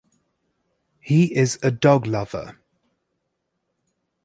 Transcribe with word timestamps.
He 0.99 1.25
is 1.37 1.59
a 1.61 1.69
dog 1.69 2.07
lover. 2.07 2.57